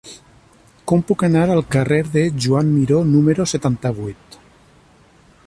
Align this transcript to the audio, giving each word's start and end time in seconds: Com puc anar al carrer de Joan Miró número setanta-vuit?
Com 0.91 1.03
puc 1.11 1.25
anar 1.27 1.43
al 1.55 1.61
carrer 1.75 1.99
de 2.15 2.23
Joan 2.47 2.73
Miró 2.79 3.03
número 3.13 3.47
setanta-vuit? 3.53 4.41